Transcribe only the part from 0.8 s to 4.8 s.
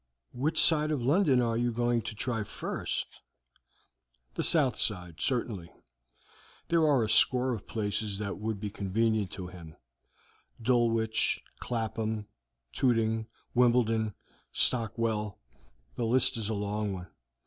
of London are you going to try first?" "The south